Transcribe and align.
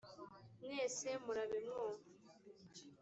mwese 0.63 1.07
murabe 1.23 1.57
mwumva 1.65 2.05